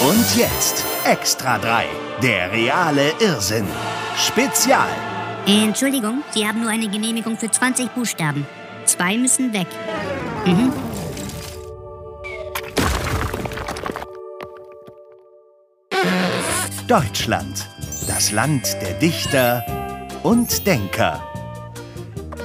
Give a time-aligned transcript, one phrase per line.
[0.00, 1.86] Und jetzt Extra 3,
[2.20, 3.66] der reale Irrsinn.
[4.16, 4.88] Spezial.
[5.46, 8.46] Entschuldigung, Sie haben nur eine Genehmigung für 20 Buchstaben.
[8.86, 9.68] Zwei müssen weg.
[10.44, 10.72] Mhm.
[16.88, 17.68] Deutschland,
[18.08, 19.64] das Land der Dichter
[20.22, 21.22] und Denker,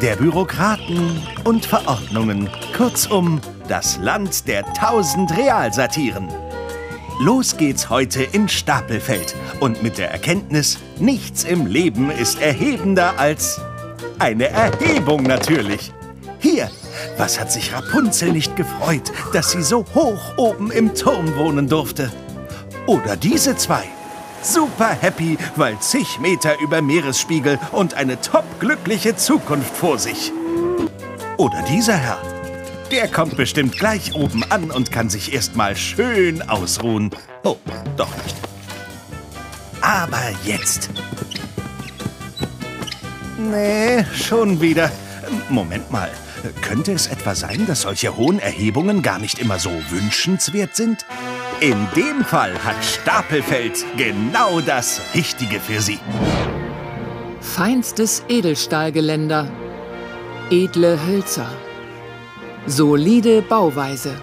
[0.02, 6.30] der Bürokraten und Verordnungen, kurzum das Land der tausend Realsatiren.
[7.22, 13.60] Los geht's heute in Stapelfeld und mit der Erkenntnis, nichts im Leben ist erhebender als
[14.20, 15.92] eine Erhebung natürlich.
[16.40, 16.72] Hier,
[17.18, 22.10] was hat sich Rapunzel nicht gefreut, dass sie so hoch oben im Turm wohnen durfte?
[22.88, 23.84] Oder diese zwei.
[24.42, 30.32] Super happy, weil zig Meter über Meeresspiegel und eine topglückliche Zukunft vor sich.
[31.36, 32.39] Oder dieser Herr.
[32.92, 37.12] Der kommt bestimmt gleich oben an und kann sich erstmal schön ausruhen.
[37.44, 37.58] Oh,
[37.96, 38.36] doch nicht.
[39.82, 40.90] Aber jetzt.
[43.38, 44.92] Nee, schon wieder.
[45.50, 46.10] Moment mal.
[46.62, 51.06] Könnte es etwa sein, dass solche hohen Erhebungen gar nicht immer so wünschenswert sind?
[51.60, 56.00] In dem Fall hat Stapelfeld genau das Richtige für Sie.
[57.42, 59.50] Feinstes Edelstahlgeländer.
[60.50, 61.50] Edle Hölzer.
[62.68, 64.14] Solide Bauweise.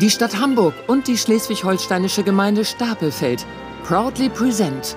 [0.00, 3.46] Die Stadt Hamburg und die schleswig-holsteinische Gemeinde Stapelfeld
[3.84, 4.96] proudly present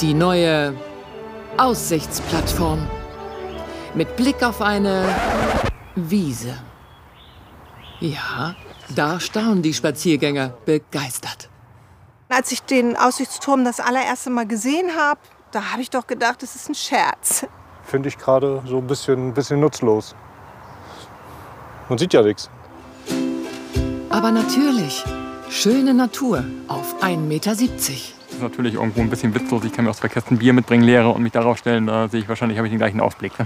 [0.00, 0.74] die neue
[1.56, 2.78] Aussichtsplattform
[3.94, 5.04] mit Blick auf eine
[5.96, 6.54] Wiese.
[8.00, 8.54] Ja,
[8.94, 11.48] da staunen die Spaziergänger begeistert.
[12.28, 16.54] Als ich den Aussichtsturm das allererste Mal gesehen habe, da habe ich doch gedacht, es
[16.54, 17.46] ist ein Scherz.
[17.82, 20.14] Finde ich gerade so ein bisschen, bisschen nutzlos.
[21.88, 22.50] Man sieht ja nichts.
[24.10, 25.04] Aber natürlich,
[25.48, 27.50] schöne Natur auf 1,70 Meter.
[27.50, 29.64] Das ist natürlich irgendwo ein bisschen witzlos.
[29.64, 31.86] Ich kann mir auch zwei Kästen Bier mitbringen, leere und mich darauf stellen.
[31.86, 33.32] Da sehe ich wahrscheinlich, habe ich den gleichen Ausblick.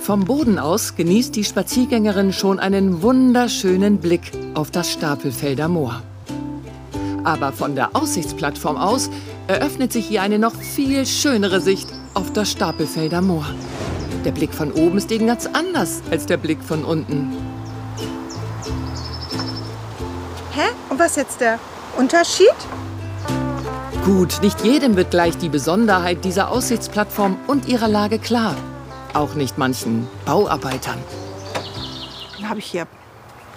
[0.00, 6.02] Vom Boden aus genießt die Spaziergängerin schon einen wunderschönen Blick auf das Stapelfelder Moor.
[7.24, 9.10] Aber von der Aussichtsplattform aus
[9.48, 13.44] eröffnet sich hier eine noch viel schönere Sicht auf das Stapelfelder Moor.
[14.28, 17.34] Der Blick von oben ist eben ganz anders als der Blick von unten.
[20.52, 20.68] Hä?
[20.90, 21.58] Und was ist jetzt der
[21.96, 22.52] Unterschied?
[24.04, 28.54] Gut, nicht jedem wird gleich die Besonderheit dieser Aussichtsplattform und ihrer Lage klar.
[29.14, 30.98] Auch nicht manchen Bauarbeitern.
[32.36, 32.86] Dann habe ich hier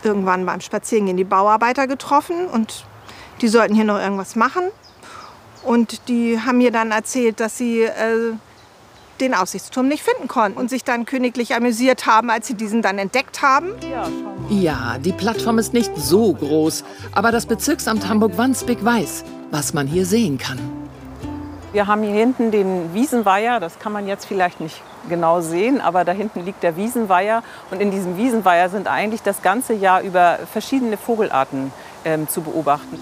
[0.04, 2.86] irgendwann beim Spazierengehen die Bauarbeiter getroffen und
[3.42, 4.64] die sollten hier noch irgendwas machen.
[5.64, 8.36] Und die haben mir dann erzählt, dass sie äh,
[9.22, 12.98] den Aussichtsturm nicht finden konnten und sich dann königlich amüsiert haben, als sie diesen dann
[12.98, 13.70] entdeckt haben.
[14.50, 16.84] Ja, die Plattform ist nicht so groß,
[17.14, 20.60] aber das Bezirksamt Hamburg-Wandsbek weiß, was man hier sehen kann.
[21.72, 26.04] Wir haben hier hinten den Wiesenweiher, das kann man jetzt vielleicht nicht genau sehen, aber
[26.04, 30.40] da hinten liegt der Wiesenweiher und in diesem Wiesenweiher sind eigentlich das ganze Jahr über
[30.52, 31.72] verschiedene Vogelarten
[32.04, 33.00] ähm, zu beobachten.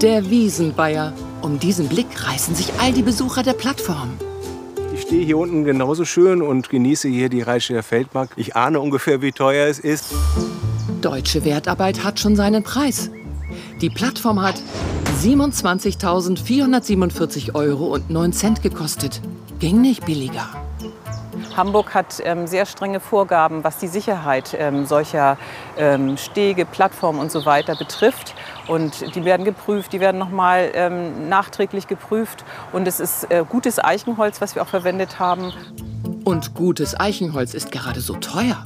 [0.00, 1.12] Der Wiesenweiher.
[1.42, 4.16] Um diesen Blick reißen sich all die Besucher der Plattform.
[4.92, 8.30] Ich stehe hier unten genauso schön und genieße hier die Reiche Feldmark.
[8.36, 10.06] Ich ahne ungefähr, wie teuer es ist.
[11.00, 13.10] Deutsche Wertarbeit hat schon seinen Preis.
[13.80, 14.56] Die Plattform hat
[15.20, 19.20] 27.447 Euro und 9 Cent gekostet.
[19.58, 20.61] Ging nicht billiger.
[21.56, 25.36] Hamburg hat ähm, sehr strenge Vorgaben, was die Sicherheit ähm, solcher
[25.76, 28.34] ähm, Stege, Plattformen und so weiter betrifft.
[28.68, 32.44] Und die werden geprüft, die werden nochmal ähm, nachträglich geprüft.
[32.72, 35.52] Und es ist äh, gutes Eichenholz, was wir auch verwendet haben.
[36.24, 38.62] Und gutes Eichenholz ist gerade so teuer.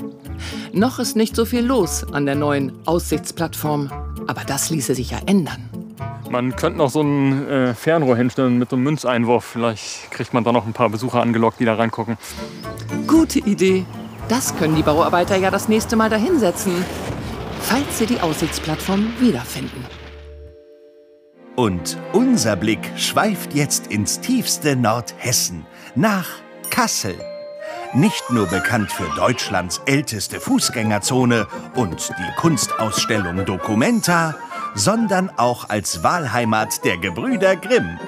[0.73, 3.91] Noch ist nicht so viel los an der neuen Aussichtsplattform.
[4.27, 5.86] Aber das ließe sich ja ändern.
[6.31, 9.45] Man könnte noch so ein äh, Fernrohr hinstellen mit so einem Münzeinwurf.
[9.45, 12.17] Vielleicht kriegt man da noch ein paar Besucher angelockt, die da reingucken.
[13.07, 13.85] Gute Idee.
[14.29, 16.85] Das können die Bauarbeiter ja das nächste Mal dahinsetzen,
[17.61, 19.85] falls sie die Aussichtsplattform wiederfinden.
[21.55, 25.65] Und unser Blick schweift jetzt ins tiefste Nordhessen,
[25.95, 26.29] nach
[26.71, 27.15] Kassel.
[27.95, 31.47] Nicht nur bekannt für Deutschlands älteste Fußgängerzone
[31.77, 34.35] und die Kunstausstellung Documenta,
[34.77, 37.99] sondern auch als Wahlheimat der Gebrüder Grimm.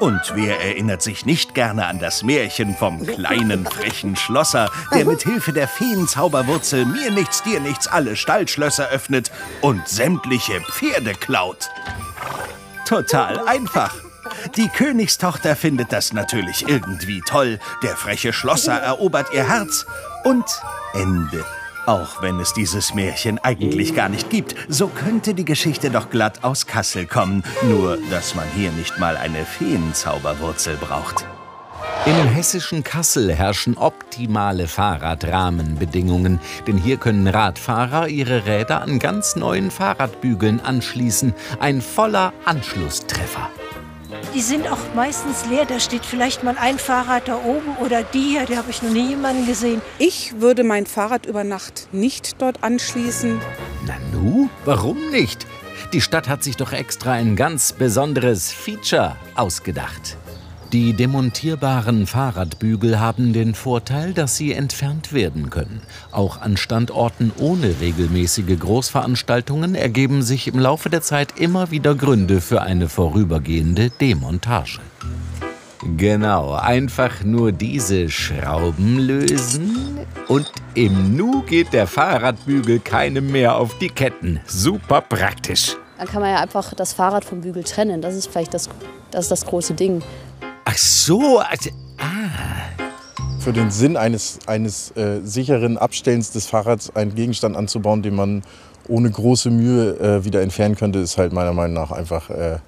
[0.00, 5.22] Und wer erinnert sich nicht gerne an das Märchen vom kleinen frechen Schlosser, der mit
[5.22, 9.30] Hilfe der Feenzauberwurzel mir nichts, dir nichts alle Stallschlösser öffnet
[9.60, 11.70] und sämtliche Pferde klaut?
[12.86, 13.94] Total einfach.
[14.56, 17.58] Die Königstochter findet das natürlich irgendwie toll.
[17.82, 19.86] Der freche Schlosser erobert ihr Herz
[20.24, 20.44] und
[20.92, 21.44] Ende.
[21.86, 26.42] Auch wenn es dieses Märchen eigentlich gar nicht gibt, so könnte die Geschichte doch glatt
[26.42, 27.44] aus Kassel kommen.
[27.62, 31.26] Nur, dass man hier nicht mal eine Feenzauberwurzel braucht.
[32.06, 39.70] Im hessischen Kassel herrschen optimale Fahrradrahmenbedingungen, denn hier können Radfahrer ihre Räder an ganz neuen
[39.70, 41.34] Fahrradbügeln anschließen.
[41.60, 43.50] Ein voller Anschlusstreffer.
[44.34, 45.64] Die sind auch meistens leer.
[45.64, 48.90] Da steht vielleicht mal ein Fahrrad da oben oder die hier, die habe ich noch
[48.90, 49.82] nie jemanden gesehen.
[49.98, 53.40] Ich würde mein Fahrrad über Nacht nicht dort anschließen.
[53.86, 55.46] Nanu, warum nicht?
[55.92, 60.16] Die Stadt hat sich doch extra ein ganz besonderes Feature ausgedacht.
[60.74, 65.80] Die demontierbaren Fahrradbügel haben den Vorteil, dass sie entfernt werden können.
[66.10, 72.40] Auch an Standorten ohne regelmäßige Großveranstaltungen ergeben sich im Laufe der Zeit immer wieder Gründe
[72.40, 74.80] für eine vorübergehende Demontage.
[75.96, 83.78] Genau, einfach nur diese Schrauben lösen und im Nu geht der Fahrradbügel keinem mehr auf
[83.78, 84.40] die Ketten.
[84.48, 85.76] Super praktisch.
[85.98, 88.02] Dann kann man ja einfach das Fahrrad vom Bügel trennen.
[88.02, 88.68] Das ist vielleicht das,
[89.12, 90.02] das, ist das große Ding.
[90.64, 92.30] Ach so, also, ah.
[93.38, 98.42] Für den Sinn eines, eines äh, sicheren Abstellens des Fahrrads einen Gegenstand anzubauen, den man
[98.88, 102.58] ohne große Mühe äh, wieder entfernen könnte, ist halt meiner Meinung nach einfach äh,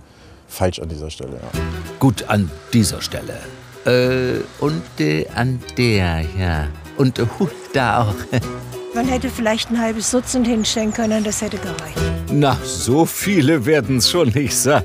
[0.49, 1.33] falsch an dieser Stelle.
[1.35, 1.61] Ja.
[1.99, 3.39] Gut an dieser Stelle.
[3.87, 6.69] Äh, und äh, an der, ja.
[6.99, 8.15] Und uh, da auch.
[8.95, 11.99] Man hätte vielleicht ein halbes Dutzend hinstellen können, das hätte gereicht.
[12.33, 14.85] Na, so viele werden es schon nicht sein.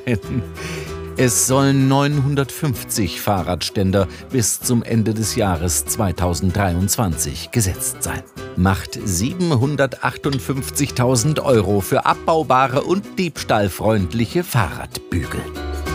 [1.24, 8.24] Es sollen 950 Fahrradständer bis zum Ende des Jahres 2023 gesetzt sein.
[8.56, 15.42] Macht 758.000 Euro für abbaubare und diebstahlfreundliche Fahrradbügel.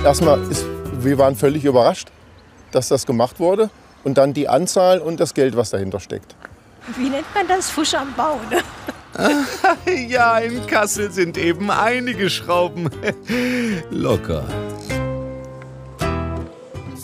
[0.04, 0.64] Erstmal, ist,
[1.00, 2.06] wir waren völlig überrascht,
[2.70, 3.68] dass das gemacht wurde.
[4.04, 6.36] Und dann die Anzahl und das Geld, was dahinter steckt.
[6.96, 7.68] Wie nennt man das?
[7.68, 8.60] Fusch am Bau, ne?
[10.08, 12.88] ja, in Kassel sind eben einige Schrauben
[13.90, 14.44] locker.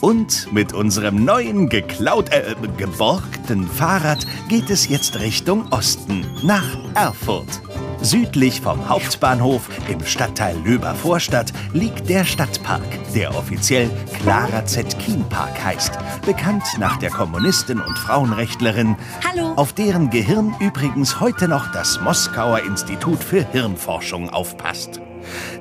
[0.03, 7.61] Und mit unserem neuen geklaut, äh, geborgten Fahrrad geht es jetzt Richtung Osten, nach Erfurt.
[8.01, 12.83] Südlich vom Hauptbahnhof im Stadtteil Löber Vorstadt liegt der Stadtpark,
[13.15, 13.89] der offiziell
[14.19, 15.93] Clara Zetkin Park heißt,
[16.25, 19.53] bekannt nach der Kommunistin und Frauenrechtlerin, Hallo.
[19.55, 24.99] auf deren Gehirn übrigens heute noch das Moskauer Institut für Hirnforschung aufpasst.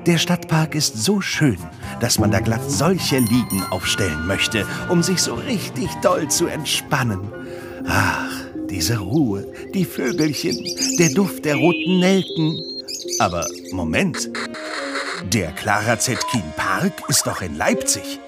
[0.06, 1.58] Der Stadtpark ist so schön,
[2.00, 7.20] dass man da glatt solche Liegen aufstellen möchte, um sich so richtig doll zu entspannen.
[7.86, 8.30] Ach,
[8.68, 10.56] diese Ruhe, die Vögelchen,
[10.98, 12.62] der Duft der roten Nelken.
[13.18, 14.30] Aber Moment,
[15.24, 18.18] der Clara Zetkin Park ist doch in Leipzig.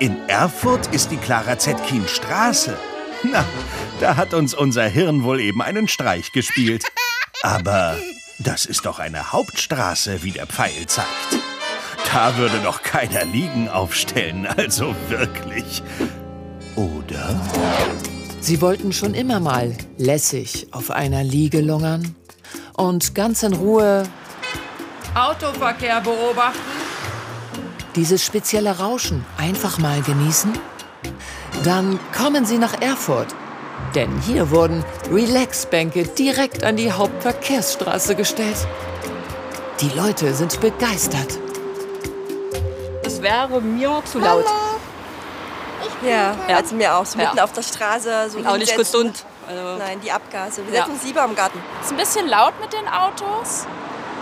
[0.00, 2.76] In Erfurt ist die Clara Zetkin Straße.
[3.22, 3.44] Na,
[4.00, 6.84] da hat uns unser Hirn wohl eben einen Streich gespielt.
[7.42, 7.96] Aber
[8.38, 11.08] das ist doch eine Hauptstraße, wie der Pfeil zeigt.
[12.12, 15.82] Da würde doch keiner Liegen aufstellen, also wirklich.
[16.76, 17.40] Oder?
[18.40, 22.14] Sie wollten schon immer mal lässig auf einer Liege lungern
[22.74, 24.04] und ganz in Ruhe
[25.14, 26.60] Autoverkehr beobachten.
[27.96, 30.52] Dieses spezielle Rauschen einfach mal genießen.
[31.64, 33.34] Dann kommen Sie nach Erfurt.
[33.96, 38.58] Denn hier wurden Relaxbänke direkt an die Hauptverkehrsstraße gestellt.
[39.80, 41.38] Die Leute sind begeistert.
[43.02, 44.44] Es wäre mir zu laut.
[46.02, 46.56] Ja, Ja.
[46.56, 47.06] also mir auch.
[47.06, 47.44] So mitten Ja.
[47.44, 48.28] auf der Straße.
[48.30, 49.24] So auch nicht gesund.
[49.48, 50.66] Also Nein, die Abgase.
[50.66, 50.80] Wir Ja.
[50.82, 51.58] setzen uns lieber im Garten.
[51.82, 53.64] Ist ein bisschen laut mit den Autos.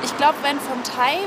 [0.05, 1.19] Ich glaube, wenn vom Thai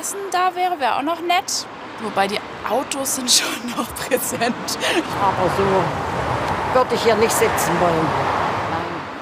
[0.00, 1.66] Essen da wäre, wäre auch noch nett.
[2.02, 4.54] Wobei die Autos sind schon noch präsent.
[5.20, 5.64] Aber so
[6.74, 8.06] würde ich hier nicht sitzen wollen.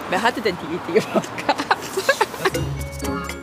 [0.09, 1.29] wer hatte denn die Idee überhaupt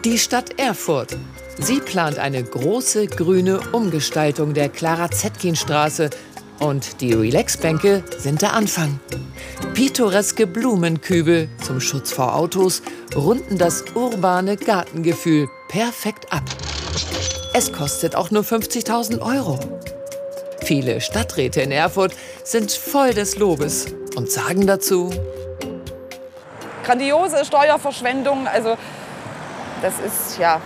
[0.04, 1.16] Die Stadt Erfurt.
[1.60, 6.10] Sie plant eine große grüne Umgestaltung der Clara-Zetkin-Straße.
[6.60, 9.00] Und die Relaxbänke sind der Anfang.
[9.74, 12.82] Pittoreske Blumenkübel zum Schutz vor Autos
[13.16, 16.44] runden das urbane Gartengefühl perfekt ab.
[17.54, 19.60] Es kostet auch nur 50.000 Euro.
[20.64, 22.14] Viele Stadträte in Erfurt
[22.44, 25.12] sind voll des Lobes und sagen dazu,
[26.86, 28.76] Grandiose Steuerverschwendung, also
[29.82, 30.60] das ist ja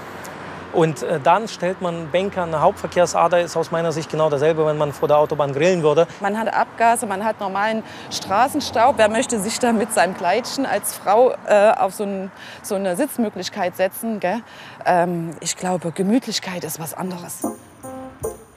[0.73, 4.65] Und äh, dann stellt man Bänke an eine Hauptverkehrsader, ist aus meiner Sicht genau dasselbe,
[4.65, 6.07] wenn man vor der Autobahn grillen würde.
[6.19, 8.97] Man hat Abgase, man hat normalen Straßenstaub.
[8.97, 12.31] Wer möchte sich da mit seinem Kleidchen als Frau äh, auf so, ein,
[12.63, 14.19] so eine Sitzmöglichkeit setzen?
[14.19, 14.41] Gell?
[14.85, 17.45] Ähm, ich glaube, Gemütlichkeit ist was anderes.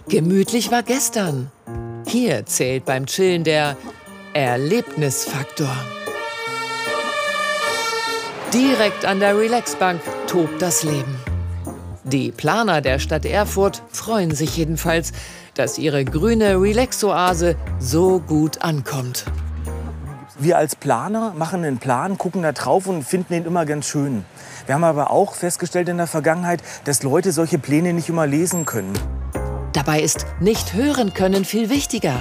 [0.09, 1.51] Gemütlich war gestern.
[2.07, 3.77] Hier zählt beim Chillen der
[4.37, 5.75] Erlebnisfaktor.
[8.53, 11.17] Direkt an der Relaxbank tobt das Leben.
[12.05, 15.13] Die Planer der Stadt Erfurt freuen sich jedenfalls,
[15.55, 19.25] dass ihre grüne Relaxoase so gut ankommt.
[20.39, 24.27] Wir als Planer machen einen Plan, gucken da drauf und finden ihn immer ganz schön.
[24.67, 28.67] Wir haben aber auch festgestellt in der Vergangenheit, dass Leute solche Pläne nicht immer lesen
[28.67, 28.93] können.
[29.73, 32.21] Dabei ist nicht hören können viel wichtiger.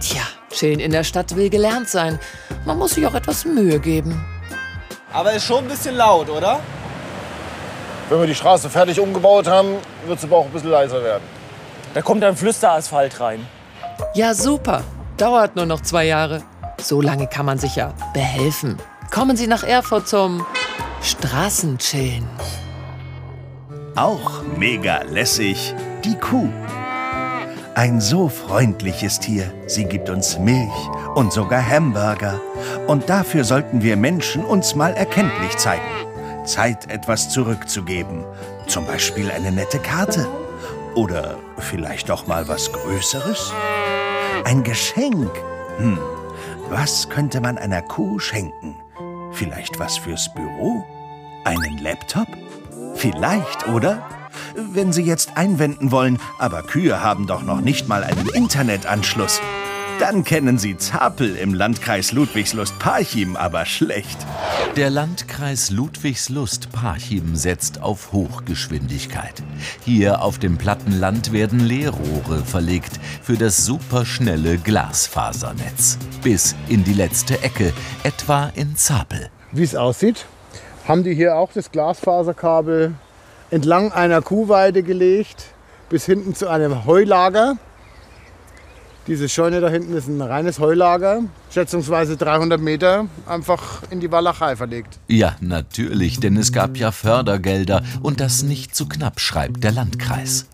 [0.00, 2.18] Tja, chillen in der Stadt will gelernt sein.
[2.64, 4.24] Man muss sich auch etwas Mühe geben.
[5.12, 6.60] Aber ist schon ein bisschen laut, oder?
[8.08, 11.24] Wenn wir die Straße fertig umgebaut haben, wird es aber auch ein bisschen leiser werden.
[11.94, 13.46] Da kommt ein Flüsterasphalt rein.
[14.14, 14.82] Ja, super.
[15.16, 16.42] Dauert nur noch zwei Jahre.
[16.80, 18.78] So lange kann man sich ja behelfen.
[19.10, 20.44] Kommen Sie nach Erfurt zum
[21.02, 22.26] Straßenchillen.
[23.94, 26.48] Auch mega lässig die Kuh.
[27.74, 29.50] Ein so freundliches Tier.
[29.66, 32.38] Sie gibt uns Milch und sogar Hamburger.
[32.86, 35.82] Und dafür sollten wir Menschen uns mal erkenntlich zeigen.
[36.44, 38.24] Zeit, etwas zurückzugeben.
[38.66, 40.28] Zum Beispiel eine nette Karte.
[40.94, 43.54] Oder vielleicht doch mal was Größeres?
[44.44, 45.30] Ein Geschenk.
[45.78, 45.98] Hm,
[46.68, 48.76] was könnte man einer Kuh schenken?
[49.32, 50.84] Vielleicht was fürs Büro?
[51.44, 52.28] Einen Laptop?
[52.96, 54.06] Vielleicht, oder?
[54.54, 59.40] Wenn Sie jetzt einwenden wollen, aber Kühe haben doch noch nicht mal einen Internetanschluss.
[59.98, 64.18] Dann kennen Sie Zapel im Landkreis Ludwigslust-Parchim aber schlecht.
[64.74, 69.42] Der Landkreis Ludwigslust-Parchim setzt auf Hochgeschwindigkeit.
[69.84, 75.98] Hier auf dem platten Land werden Leerrohre verlegt für das superschnelle Glasfasernetz.
[76.22, 79.30] Bis in die letzte Ecke, etwa in Zapel.
[79.52, 80.26] Wie es aussieht,
[80.88, 82.94] haben die hier auch das Glasfaserkabel
[83.52, 85.44] entlang einer Kuhweide gelegt,
[85.90, 87.58] bis hinten zu einem Heulager.
[89.08, 94.56] Diese Scheune da hinten ist ein reines Heulager, schätzungsweise 300 Meter, einfach in die Walachei
[94.56, 95.00] verlegt.
[95.08, 100.46] Ja, natürlich, denn es gab ja Fördergelder und das nicht zu knapp, schreibt der Landkreis.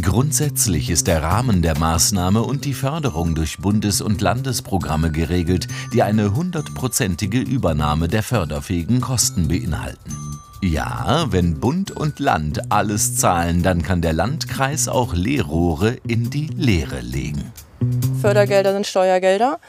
[0.00, 6.02] Grundsätzlich ist der Rahmen der Maßnahme und die Förderung durch Bundes- und Landesprogramme geregelt, die
[6.02, 10.37] eine hundertprozentige Übernahme der förderfähigen Kosten beinhalten.
[10.60, 16.48] Ja, wenn Bund und Land alles zahlen, dann kann der Landkreis auch Leerrohre in die
[16.48, 17.52] Leere legen.
[18.20, 19.60] Fördergelder sind Steuergelder,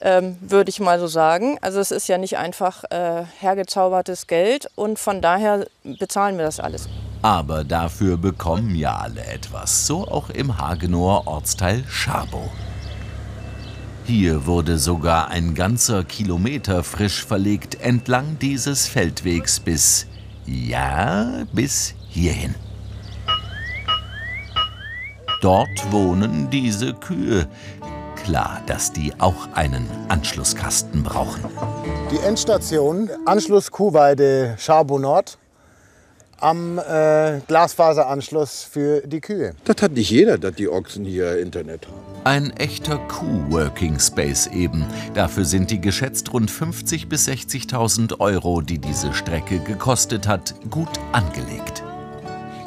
[0.00, 1.58] ähm, würde ich mal so sagen.
[1.60, 6.58] Also es ist ja nicht einfach äh, hergezaubertes Geld und von daher bezahlen wir das
[6.58, 6.88] alles.
[7.20, 12.50] Aber dafür bekommen ja alle etwas, so auch im Hagenower Ortsteil Scharbow.
[14.06, 20.06] Hier wurde sogar ein ganzer Kilometer frisch verlegt entlang dieses Feldwegs bis,
[20.46, 22.54] ja, bis hierhin.
[25.40, 27.46] Dort wohnen diese Kühe.
[28.24, 31.44] Klar, dass die auch einen Anschlusskasten brauchen.
[32.10, 35.36] Die Endstation, Anschluss Kuhweide Scharbow Nord,
[36.40, 39.54] am äh, Glasfaseranschluss für die Kühe.
[39.64, 42.14] Das hat nicht jeder, dass die Ochsen hier Internet haben.
[42.24, 44.86] Ein echter Kuh-Working Space eben.
[45.14, 50.88] Dafür sind die geschätzt rund 50.000 bis 60.000 Euro, die diese Strecke gekostet hat, gut
[51.12, 51.82] angelegt.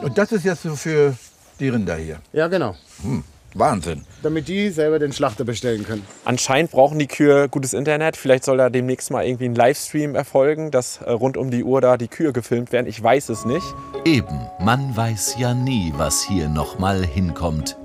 [0.01, 1.15] Und das ist jetzt so für
[1.59, 2.19] die Rinder hier.
[2.33, 2.75] Ja, genau.
[3.01, 3.23] Hm,
[3.59, 4.03] Wahnsinn.
[4.23, 6.05] Damit die selber den Schlachter bestellen können.
[6.25, 8.17] Anscheinend brauchen die Kühe gutes Internet.
[8.17, 11.81] Vielleicht soll da demnächst mal irgendwie ein Livestream erfolgen, dass äh, rund um die Uhr
[11.81, 12.87] da die Kühe gefilmt werden.
[12.87, 13.65] Ich weiß es nicht.
[14.05, 17.77] Eben, man weiß ja nie, was hier noch mal hinkommt.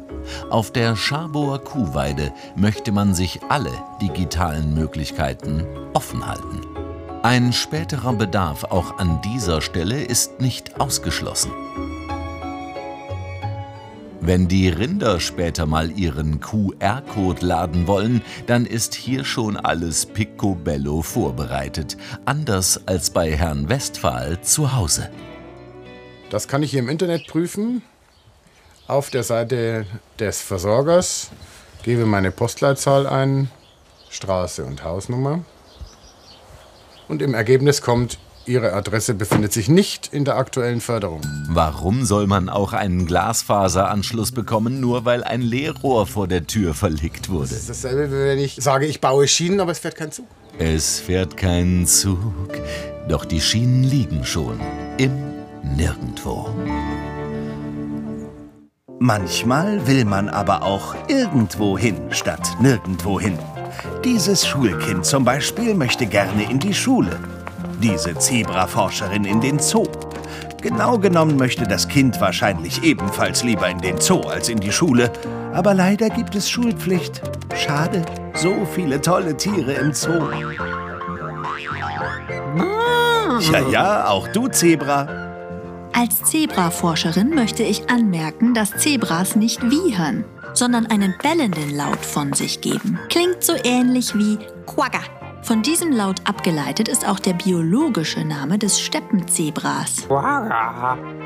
[0.50, 6.60] Auf der Scharboer Kuhweide möchte man sich alle digitalen Möglichkeiten offen halten.
[7.22, 11.52] Ein späterer Bedarf auch an dieser Stelle ist nicht ausgeschlossen.
[14.24, 21.02] Wenn die Rinder später mal ihren QR-Code laden wollen, dann ist hier schon alles picobello
[21.02, 21.96] vorbereitet.
[22.24, 25.10] Anders als bei Herrn Westphal zu Hause.
[26.30, 27.82] Das kann ich hier im Internet prüfen.
[28.86, 29.86] Auf der Seite
[30.20, 31.30] des Versorgers
[31.82, 33.50] gebe meine Postleitzahl ein,
[34.08, 35.40] Straße und Hausnummer.
[37.08, 41.20] Und im Ergebnis kommt, Ihre Adresse befindet sich nicht in der aktuellen Förderung.
[41.48, 47.28] Warum soll man auch einen Glasfaseranschluss bekommen, nur weil ein Leerrohr vor der Tür verlegt
[47.28, 47.50] wurde?
[47.50, 50.26] Das ist dasselbe, wie wenn ich sage, ich baue Schienen, aber es fährt kein Zug.
[50.58, 52.50] Es fährt kein Zug,
[53.08, 54.58] doch die Schienen liegen schon
[54.98, 55.12] im
[55.76, 56.50] Nirgendwo.
[58.98, 63.38] Manchmal will man aber auch irgendwo hin statt nirgendwo hin.
[64.04, 67.18] Dieses Schulkind zum Beispiel möchte gerne in die Schule.
[67.82, 69.88] Diese Zebraforscherin in den Zoo.
[70.60, 75.12] Genau genommen möchte das Kind wahrscheinlich ebenfalls lieber in den Zoo als in die Schule.
[75.52, 77.20] Aber leider gibt es Schulpflicht.
[77.56, 80.30] Schade, so viele tolle Tiere im Zoo.
[83.50, 85.08] Ja, ja, auch du, Zebra.
[85.92, 90.24] Als Zebraforscherin möchte ich anmerken, dass Zebras nicht wiehern,
[90.54, 93.00] sondern einen bellenden Laut von sich geben.
[93.08, 95.00] Klingt so ähnlich wie Quagga.
[95.42, 100.06] Von diesem Laut abgeleitet ist auch der biologische Name des Steppenzebras.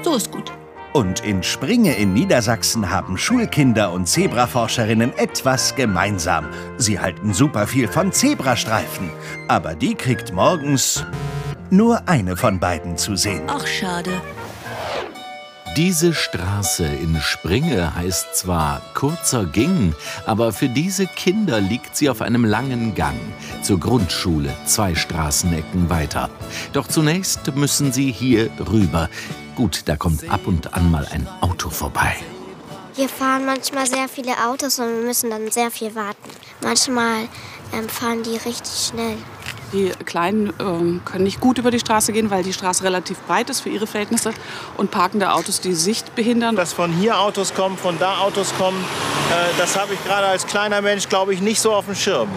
[0.03, 0.51] So ist gut.
[0.95, 6.47] Und in Springe in Niedersachsen haben Schulkinder und Zebraforscherinnen etwas gemeinsam.
[6.79, 9.11] Sie halten super viel von Zebrastreifen.
[9.49, 11.05] Aber die kriegt morgens
[11.69, 13.43] nur eine von beiden zu sehen.
[13.49, 14.13] Ach, schade.
[15.77, 22.23] Diese Straße in Springe heißt zwar kurzer Ging, aber für diese Kinder liegt sie auf
[22.23, 23.21] einem langen Gang
[23.61, 26.31] zur Grundschule zwei Straßenecken weiter.
[26.73, 29.11] Doch zunächst müssen sie hier rüber.
[29.55, 32.17] Gut, da kommt ab und an mal ein Auto vorbei.
[32.95, 36.31] Hier fahren manchmal sehr viele Autos und wir müssen dann sehr viel warten.
[36.63, 37.29] Manchmal
[37.75, 39.19] ähm, fahren die richtig schnell.
[39.77, 43.51] Die Kleinen ähm, können nicht gut über die Straße gehen, weil die Straße relativ breit
[43.51, 44.33] ist für ihre Verhältnisse
[44.79, 46.57] und parkende Autos die Sicht behindern.
[46.57, 48.83] Dass von hier Autos kommen, von da Autos kommen,
[49.31, 52.31] äh, das habe ich gerade als kleiner Mensch, glaube ich, nicht so auf dem Schirm.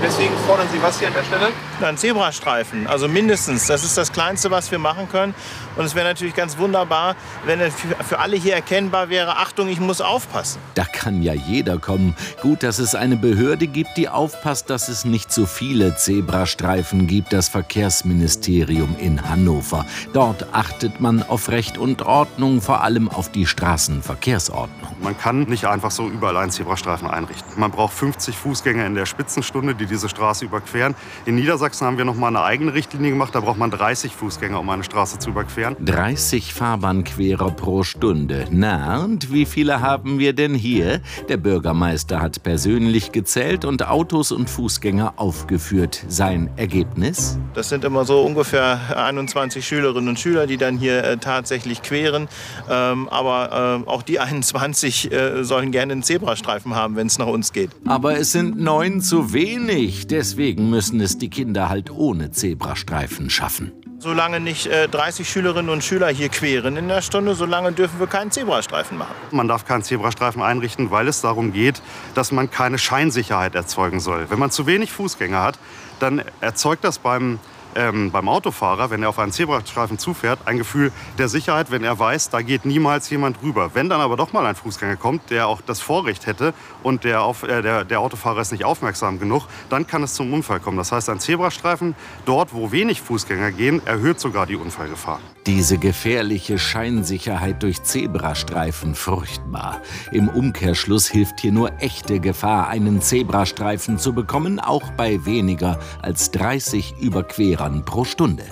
[0.00, 1.48] Deswegen fordern Sie was hier an der Stelle?
[1.82, 3.66] Ein Zebrastreifen, also mindestens.
[3.66, 5.34] Das ist das Kleinste, was wir machen können.
[5.76, 7.74] Und es wäre natürlich ganz wunderbar, wenn es
[8.08, 10.60] für alle hier erkennbar wäre, Achtung, ich muss aufpassen.
[10.74, 12.14] Da kann ja jeder kommen.
[12.40, 17.32] Gut, dass es eine Behörde gibt, die aufpasst, dass es nicht so viele Zebrastreifen gibt,
[17.32, 19.84] das Verkehrsministerium in Hannover.
[20.12, 24.94] Dort achtet man auf Recht und Ordnung, vor allem auf die Straßenverkehrsordnung.
[25.02, 27.52] Man kann nicht einfach so überall einen Zebrastreifen einrichten.
[27.56, 30.94] Man braucht 50 Fußgänger in der Spitzenstunde, die diese Straße überqueren.
[31.24, 33.34] In Niedersachsen haben wir noch mal eine eigene Richtlinie gemacht.
[33.34, 35.76] Da braucht man 30 Fußgänger, um eine Straße zu überqueren.
[35.84, 38.46] 30 Fahrbahnquerer pro Stunde.
[38.50, 41.00] Na, und wie viele haben wir denn hier?
[41.28, 46.04] Der Bürgermeister hat persönlich gezählt und Autos und Fußgänger aufgeführt.
[46.08, 47.38] Sein Ergebnis?
[47.54, 52.28] Das sind immer so ungefähr 21 Schülerinnen und Schüler, die dann hier äh, tatsächlich queren.
[52.68, 57.28] Ähm, aber äh, auch die 21 äh, sollen gerne einen Zebrastreifen haben, wenn es nach
[57.28, 57.70] uns geht.
[57.86, 60.06] Aber es sind neun zu wenig.
[60.08, 63.72] Deswegen müssen es die Kinder halt ohne Zebrastreifen schaffen.
[63.98, 68.08] Solange nicht äh, 30 Schülerinnen und Schüler hier queren in der Stunde, solange dürfen wir
[68.08, 69.14] keinen Zebrastreifen machen.
[69.30, 71.80] Man darf keinen Zebrastreifen einrichten, weil es darum geht,
[72.16, 74.28] dass man keine Scheinsicherheit erzeugen soll.
[74.28, 75.58] Wenn man zu wenig Fußgänger hat,
[76.00, 77.38] dann erzeugt das beim
[77.76, 81.98] ähm, beim Autofahrer, wenn er auf einen Zebrastreifen zufährt, ein Gefühl der Sicherheit, wenn er
[81.98, 83.70] weiß, da geht niemals jemand rüber.
[83.74, 87.22] Wenn dann aber doch mal ein Fußgänger kommt, der auch das Vorrecht hätte und der,
[87.22, 90.76] auf, äh, der, der Autofahrer ist nicht aufmerksam genug, dann kann es zum Unfall kommen.
[90.76, 95.20] Das heißt, ein Zebrastreifen, dort wo wenig Fußgänger gehen, erhöht sogar die Unfallgefahr.
[95.46, 99.80] Diese gefährliche Scheinsicherheit durch Zebrastreifen furchtbar.
[100.12, 106.30] Im Umkehrschluss hilft hier nur echte Gefahr, einen Zebrastreifen zu bekommen, auch bei weniger als
[106.30, 108.44] 30 Überquerern pro Stunde.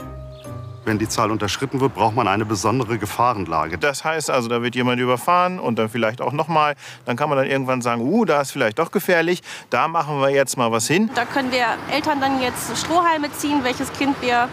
[0.85, 3.77] Wenn die Zahl unterschritten wird, braucht man eine besondere Gefahrenlage.
[3.77, 6.75] Das heißt also, da wird jemand überfahren und dann vielleicht auch nochmal.
[7.05, 9.43] Dann kann man dann irgendwann sagen, uh, da ist vielleicht doch gefährlich.
[9.69, 11.11] Da machen wir jetzt mal was hin.
[11.15, 14.49] Da können wir Eltern dann jetzt Strohhalme ziehen, welches Kind wir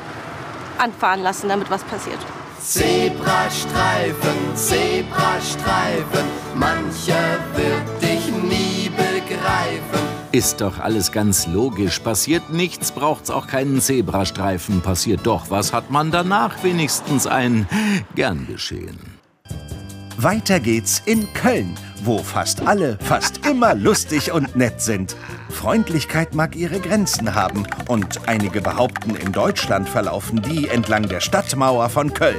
[0.77, 2.19] anfahren lassen, damit was passiert.
[2.59, 7.96] Zebrastreifen, Zebrastreifen, mancher wird.
[10.33, 11.99] Ist doch alles ganz logisch.
[11.99, 14.81] Passiert nichts, braucht's auch keinen Zebrastreifen.
[14.81, 17.65] Passiert doch was, hat man danach wenigstens ein
[18.15, 18.99] gern geschehen.
[20.17, 25.15] Weiter geht's in Köln, wo fast alle fast immer lustig und nett sind.
[25.49, 31.89] Freundlichkeit mag ihre Grenzen haben und einige behaupten, in Deutschland verlaufen die entlang der Stadtmauer
[31.89, 32.35] von Köln.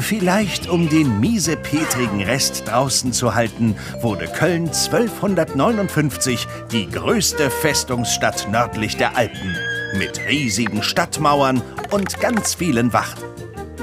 [0.00, 8.96] Vielleicht um den miesepetrigen Rest draußen zu halten, wurde Köln 1259 die größte Festungsstadt nördlich
[8.96, 9.56] der Alpen.
[9.96, 13.22] Mit riesigen Stadtmauern und ganz vielen Wachen.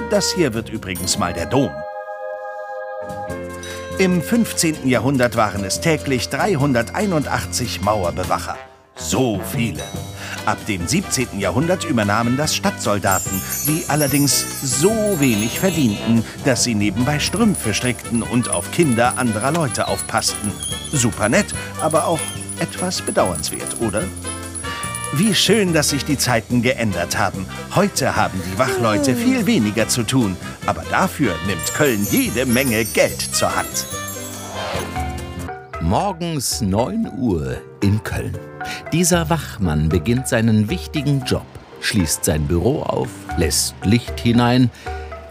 [0.09, 1.71] Das hier wird übrigens mal der Dom.
[3.99, 4.87] Im 15.
[4.87, 8.57] Jahrhundert waren es täglich 381 Mauerbewacher.
[8.95, 9.83] So viele.
[10.47, 11.41] Ab dem 17.
[11.41, 18.49] Jahrhundert übernahmen das Stadtsoldaten, die allerdings so wenig verdienten, dass sie nebenbei Strümpfe strickten und
[18.49, 20.53] auf Kinder anderer Leute aufpassten.
[20.93, 21.47] Super nett,
[21.81, 22.21] aber auch
[22.61, 24.05] etwas bedauernswert, oder?
[25.11, 27.45] Wie schön, dass sich die Zeiten geändert haben.
[27.75, 33.19] Heute haben die Wachleute viel weniger zu tun, aber dafür nimmt Köln jede Menge Geld
[33.19, 33.85] zur Hand.
[35.87, 38.37] Morgens 9 Uhr in Köln.
[38.91, 41.45] Dieser Wachmann beginnt seinen wichtigen Job,
[41.79, 44.69] schließt sein Büro auf, lässt Licht hinein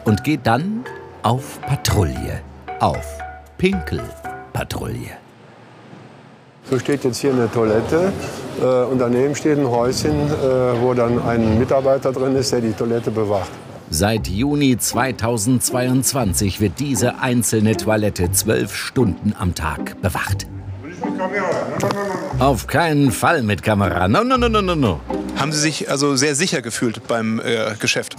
[0.06, 0.86] und geht dann
[1.22, 2.40] auf Patrouille.
[2.80, 3.18] Auf
[3.58, 5.18] Pinkelpatrouille.
[6.70, 8.10] So steht jetzt hier eine Toilette
[8.58, 12.72] äh, und daneben steht ein Häuschen, äh, wo dann ein Mitarbeiter drin ist, der die
[12.72, 13.50] Toilette bewacht.
[13.90, 20.46] Seit Juni 2022 wird diese einzelne Toilette zwölf Stunden am Tag bewacht.
[22.38, 24.08] Auf keinen Fall mit Kamera.
[24.08, 25.00] No, no, no, no, no, no.
[25.36, 28.16] Haben Sie sich also sehr sicher gefühlt beim äh, Geschäft?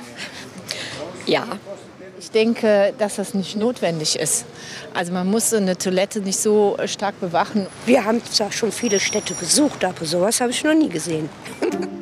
[1.25, 1.43] Ja.
[2.19, 4.45] Ich denke, dass das nicht notwendig ist.
[4.93, 7.67] Also man muss so eine Toilette nicht so stark bewachen.
[7.85, 11.29] Wir haben zwar schon viele Städte besucht, aber sowas habe ich noch nie gesehen.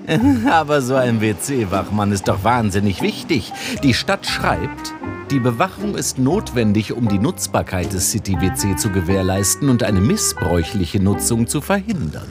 [0.47, 3.51] Aber so ein WC-Wachmann ist doch wahnsinnig wichtig.
[3.81, 4.93] Die Stadt schreibt,
[5.31, 11.47] die Bewachung ist notwendig, um die Nutzbarkeit des City-WC zu gewährleisten und eine missbräuchliche Nutzung
[11.47, 12.27] zu verhindern.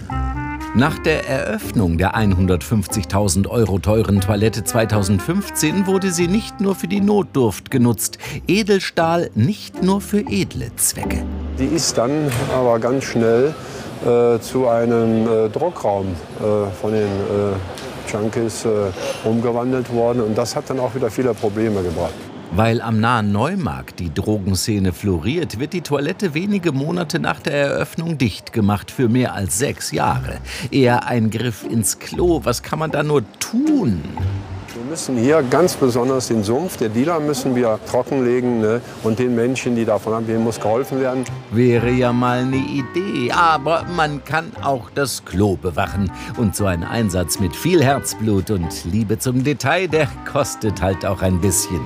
[0.77, 7.01] Nach der Eröffnung der 150.000 Euro teuren Toilette 2015 wurde sie nicht nur für die
[7.01, 11.25] Notdurft genutzt, Edelstahl nicht nur für edle Zwecke.
[11.61, 13.55] Die ist dann aber ganz schnell
[14.05, 16.43] äh, zu einem äh, Druckraum äh,
[16.81, 18.69] von den äh, Junkies äh,
[19.25, 20.23] umgewandelt worden.
[20.23, 22.15] Und das hat dann auch wieder viele Probleme gebracht.
[22.57, 28.17] Weil am nahen Neumarkt die Drogenszene floriert, wird die Toilette wenige Monate nach der Eröffnung
[28.17, 30.37] dicht gemacht für mehr als sechs Jahre.
[30.71, 32.43] Eher ein Griff ins Klo.
[32.45, 34.05] Was kann man da nur tun?
[34.73, 38.81] Wir müssen hier ganz besonders den Sumpf der Dealer müssen wir trockenlegen ne?
[39.03, 41.25] und den Menschen, die davon haben, denen muss geholfen werden.
[41.51, 46.13] Wäre ja mal eine Idee, aber man kann auch das Klo bewachen.
[46.37, 51.21] Und so ein Einsatz mit viel Herzblut und Liebe zum Detail, der kostet halt auch
[51.21, 51.81] ein bisschen.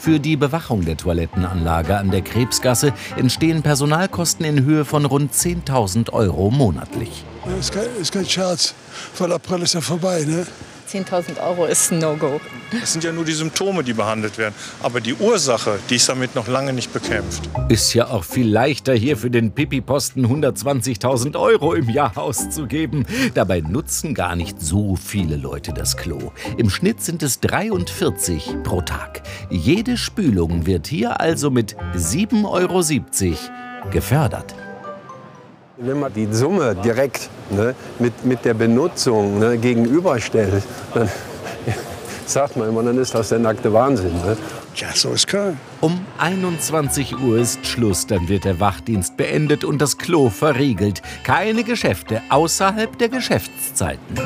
[0.00, 6.10] Für die Bewachung der Toilettenanlage an der Krebsgasse entstehen Personalkosten in Höhe von rund 10.000
[6.14, 7.22] Euro monatlich.
[7.44, 8.72] Das ist kein, ist kein Scherz.
[9.12, 10.46] Voll April ist ja vorbei, ne?
[10.90, 12.40] 10.000 Euro ist ein No-Go.
[12.80, 14.54] Das sind ja nur die Symptome, die behandelt werden.
[14.82, 17.48] Aber die Ursache, die ist damit noch lange nicht bekämpft.
[17.68, 23.06] Ist ja auch viel leichter, hier für den Pipi-Posten 120.000 Euro im Jahr auszugeben.
[23.34, 26.32] Dabei nutzen gar nicht so viele Leute das Klo.
[26.56, 29.22] Im Schnitt sind es 43 pro Tag.
[29.48, 34.54] Jede Spülung wird hier also mit 7,70 Euro gefördert.
[35.82, 40.62] Wenn man die Summe direkt ne, mit, mit der Benutzung ne, gegenüberstellt,
[40.92, 41.08] dann
[42.26, 44.12] sagt man immer, dann ist das der nackte Wahnsinn.
[44.12, 44.36] Ne?
[44.74, 45.58] Ja, so ist Köln.
[45.80, 51.00] Um 21 Uhr ist Schluss, dann wird der Wachdienst beendet und das Klo verriegelt.
[51.24, 54.18] Keine Geschäfte außerhalb der Geschäftszeiten.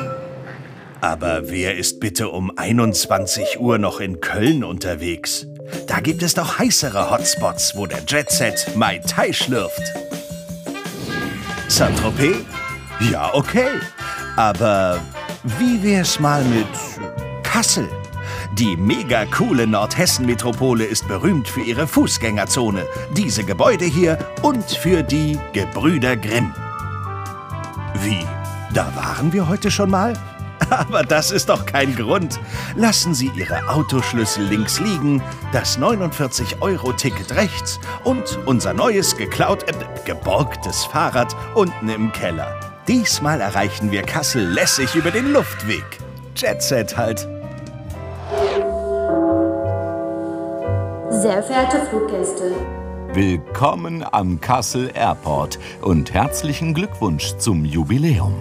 [0.99, 5.47] Aber wer ist bitte um 21 Uhr noch in Köln unterwegs?
[5.87, 9.93] Da gibt es doch heißere Hotspots, wo der Jetset Mai Tai schlürft.
[11.67, 12.37] Saint-Tropez?
[13.11, 13.67] Ja, okay.
[14.37, 14.99] Aber
[15.43, 16.67] wie wär's mal mit
[17.43, 17.89] Kassel?
[18.53, 25.37] Die mega coole Nordhessen-Metropole ist berühmt für ihre Fußgängerzone, diese Gebäude hier und für die
[25.51, 26.53] Gebrüder Grimm.
[28.01, 28.25] Wie?
[28.73, 30.13] Da waren wir heute schon mal?
[30.69, 32.39] Aber das ist doch kein Grund.
[32.75, 39.73] Lassen Sie Ihre Autoschlüssel links liegen, das 49-Euro-Ticket rechts und unser neues geklaut, äh,
[40.05, 42.59] geborgtes Fahrrad unten im Keller.
[42.87, 45.85] Diesmal erreichen wir Kassel lässig über den Luftweg.
[46.35, 47.27] Jetset halt.
[51.09, 52.51] Sehr verehrte Fluggäste,
[53.15, 58.35] Willkommen am Kassel Airport und herzlichen Glückwunsch zum Jubiläum.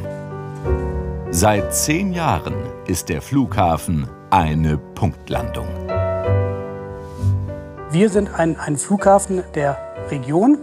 [1.37, 2.55] Seit zehn Jahren
[2.87, 5.67] ist der Flughafen eine Punktlandung.
[7.91, 9.77] Wir sind ein, ein Flughafen der
[10.13, 10.59] Region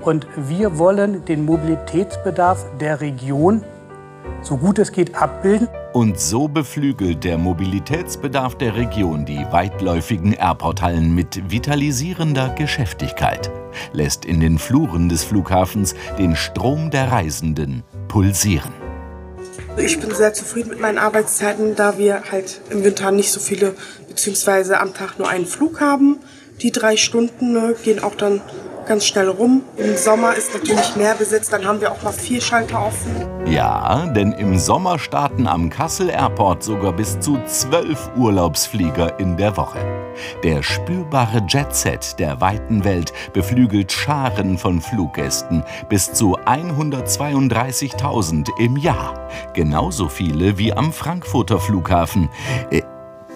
[0.00, 3.62] und wir wollen den Mobilitätsbedarf der Region
[4.42, 5.68] so gut es geht abbilden.
[5.92, 13.52] Und so beflügelt der Mobilitätsbedarf der Region die weitläufigen Airporthallen mit vitalisierender Geschäftigkeit,
[13.92, 18.87] lässt in den Fluren des Flughafens den Strom der Reisenden pulsieren.
[19.80, 23.74] Ich bin sehr zufrieden mit meinen Arbeitszeiten, da wir halt im Winter nicht so viele,
[24.08, 26.18] beziehungsweise am Tag nur einen Flug haben.
[26.62, 28.42] Die drei Stunden ne, gehen auch dann
[28.88, 29.62] ganz schnell rum.
[29.76, 33.14] Im Sommer ist natürlich mehr besetzt, dann haben wir auch mal vier Schalter offen.
[33.46, 39.56] Ja, denn im Sommer starten am Kassel Airport sogar bis zu zwölf Urlaubsflieger in der
[39.56, 39.78] Woche.
[40.42, 49.28] Der spürbare Jetset der weiten Welt beflügelt Scharen von Fluggästen bis zu 132.000 im Jahr.
[49.54, 52.28] Genauso viele wie am Frankfurter Flughafen.
[52.70, 52.82] Äh,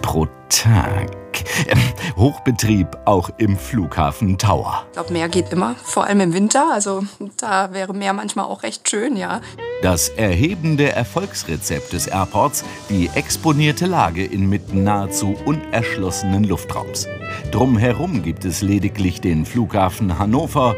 [0.01, 1.22] pro Tag.
[1.68, 1.79] Ähm,
[2.16, 4.85] Hochbetrieb auch im Flughafen Tower.
[4.88, 6.73] Ich glaube, mehr geht immer, vor allem im Winter.
[6.73, 7.05] Also
[7.37, 9.40] da wäre mehr manchmal auch recht schön, ja.
[9.83, 17.09] Das erhebende Erfolgsrezept des Airports, die exponierte Lage inmitten nahezu unerschlossenen Luftraums.
[17.51, 20.75] Drumherum gibt es lediglich den Flughafen Hannover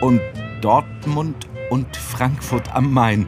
[0.00, 0.20] und
[0.60, 3.26] Dortmund und Frankfurt am Main.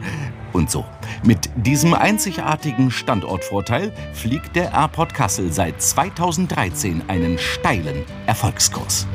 [0.53, 0.85] Und so,
[1.23, 9.07] mit diesem einzigartigen Standortvorteil fliegt der Airport Kassel seit 2013 einen steilen Erfolgskurs.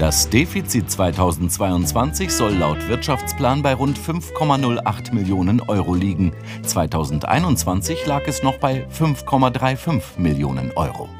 [0.00, 6.32] Das Defizit 2022 soll laut Wirtschaftsplan bei rund 5,08 Millionen Euro liegen.
[6.62, 11.10] 2021 lag es noch bei 5,35 Millionen Euro.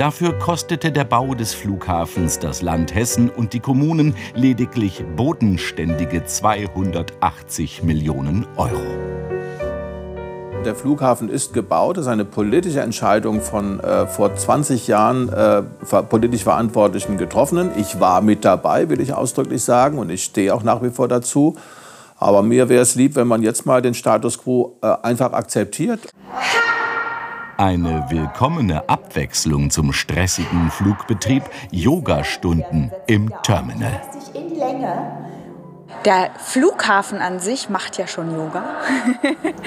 [0.00, 7.82] Dafür kostete der Bau des Flughafens das Land Hessen und die Kommunen lediglich bodenständige 280
[7.82, 8.80] Millionen Euro.
[10.64, 15.62] Der Flughafen ist gebaut, das ist eine politische Entscheidung von äh, vor 20 Jahren äh,
[16.08, 17.70] politisch Verantwortlichen getroffenen.
[17.76, 21.08] Ich war mit dabei, will ich ausdrücklich sagen, und ich stehe auch nach wie vor
[21.08, 21.56] dazu.
[22.16, 26.00] Aber mir wäre es lieb, wenn man jetzt mal den Status quo äh, einfach akzeptiert.
[27.60, 34.00] Eine willkommene Abwechslung zum stressigen Flugbetrieb, Yogastunden im Terminal.
[36.06, 38.64] Der Flughafen an sich macht ja schon Yoga.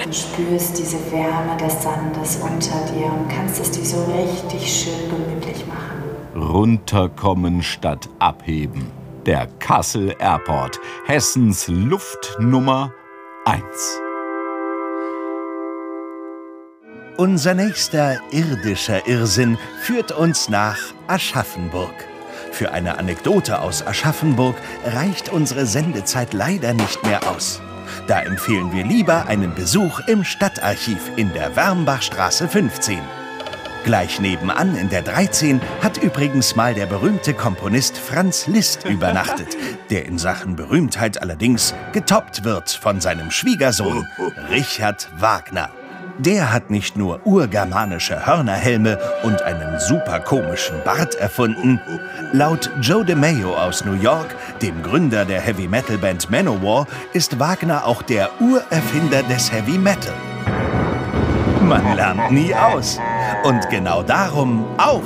[0.04, 5.10] du spürst diese Wärme des Sandes unter dir und kannst es dir so richtig schön
[5.10, 6.02] gemütlich machen.
[6.34, 8.90] Runterkommen statt abheben.
[9.24, 12.92] Der Kassel Airport, Hessens Luft Nummer
[13.44, 13.62] 1.
[17.16, 21.94] Unser nächster irdischer Irrsinn führt uns nach Aschaffenburg.
[22.50, 27.60] Für eine Anekdote aus Aschaffenburg reicht unsere Sendezeit leider nicht mehr aus.
[28.08, 32.98] Da empfehlen wir lieber einen Besuch im Stadtarchiv in der Wermbachstraße 15.
[33.84, 39.56] Gleich nebenan in der 13 hat übrigens mal der berühmte Komponist Franz Liszt übernachtet,
[39.88, 44.04] der in Sachen Berühmtheit allerdings getoppt wird von seinem Schwiegersohn
[44.50, 45.70] Richard Wagner.
[46.18, 51.80] Der hat nicht nur urgermanische Hörnerhelme und einen super komischen Bart erfunden.
[52.32, 57.84] Laut Joe DeMayo aus New York, dem Gründer der Heavy Metal Band Manowar, ist Wagner
[57.84, 60.14] auch der Urerfinder des Heavy Metal.
[61.62, 63.00] Man lernt nie aus.
[63.42, 65.02] Und genau darum auf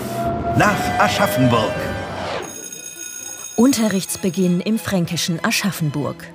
[0.58, 1.72] nach Aschaffenburg.
[3.56, 6.26] Unterrichtsbeginn im fränkischen Aschaffenburg.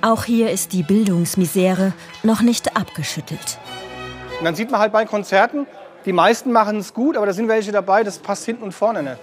[0.00, 3.58] Auch hier ist die Bildungsmisere noch nicht abgeschüttelt.
[4.42, 5.68] Und dann sieht man halt bei Konzerten,
[6.04, 9.04] die meisten machen es gut, aber da sind welche dabei, das passt hinten und vorne
[9.04, 9.18] nicht.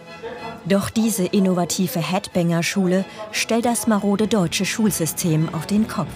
[0.64, 3.04] Doch diese innovative Headbanger-Schule
[3.34, 6.08] stellt das marode deutsche Schulsystem auf den Kopf.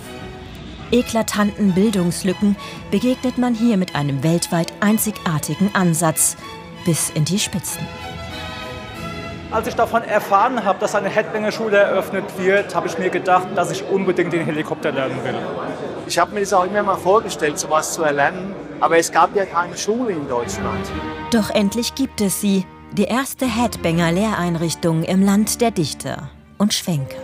[0.89, 2.55] Eklatanten Bildungslücken
[2.91, 6.37] begegnet man hier mit einem weltweit einzigartigen Ansatz
[6.85, 7.85] bis in die Spitzen.
[9.51, 13.69] Als ich davon erfahren habe, dass eine Headbanger-Schule eröffnet wird, habe ich mir gedacht, dass
[13.69, 15.35] ich unbedingt den Helikopter lernen will.
[16.07, 18.55] Ich habe mir das auch immer mal vorgestellt, sowas zu erlernen.
[18.83, 20.85] Aber es gab ja keine Schule in Deutschland.
[21.31, 27.15] Doch endlich gibt es sie, die erste Headbanger-Lehreinrichtung im Land der Dichter und Schwenker.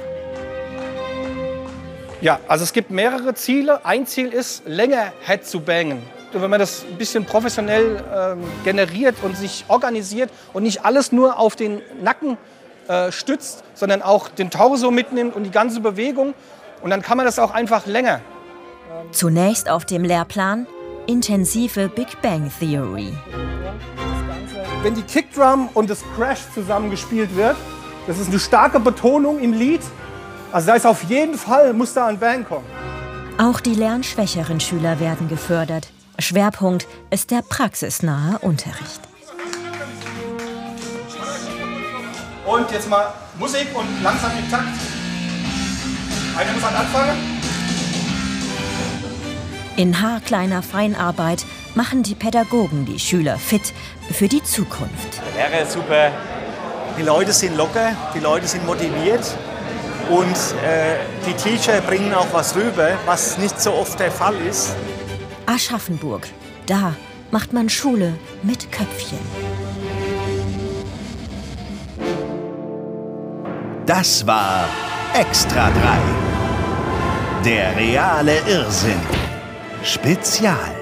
[2.22, 3.86] Ja, also es gibt mehrere Ziele.
[3.86, 6.02] Ein Ziel ist, länger Head zu bangen.
[6.32, 11.38] Wenn man das ein bisschen professionell ähm, generiert und sich organisiert und nicht alles nur
[11.38, 12.38] auf den Nacken
[12.88, 16.36] äh, stützt, sondern auch den Torso mitnimmt und die ganze Bewegung.
[16.82, 18.22] Und dann kann man das auch einfach länger.
[19.12, 20.66] Zunächst auf dem Lehrplan
[21.10, 23.12] intensive Big Bang Theory.
[24.84, 27.58] Wenn die Kickdrum und das Crash zusammengespielt wird,
[28.06, 29.82] das ist eine starke Betonung im Lied.
[30.52, 32.66] Also da ist auf jeden Fall, muss da ein Bang kommen.
[33.40, 35.90] Auch die lernschwächeren Schüler werden gefördert.
[36.20, 39.02] Schwerpunkt ist der praxisnahe Unterricht.
[42.46, 44.68] Und jetzt mal Musik und langsam im Takt.
[46.38, 47.39] Einer muss anfangen.
[49.80, 53.74] In haarkleiner Feinarbeit machen die Pädagogen die Schüler fit
[54.12, 55.22] für die Zukunft.
[55.38, 56.12] Der Lehrer ist super,
[56.98, 59.38] die Leute sind locker, die Leute sind motiviert
[60.10, 64.76] und äh, die Teacher bringen auch was rüber, was nicht so oft der Fall ist.
[65.46, 66.28] Aschaffenburg,
[66.66, 66.94] da
[67.32, 69.20] macht man Schule mit Köpfchen.
[73.86, 74.66] Das war
[75.14, 77.46] Extra 3.
[77.46, 79.29] Der reale Irrsinn.
[79.84, 80.79] Spezial.